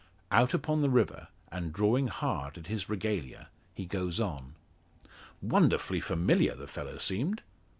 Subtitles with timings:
[0.31, 4.55] Out upon the river, and drawing hard at his Regalia, he goes on:
[5.43, 7.43] "Wonderfully familiar the fellow seemed!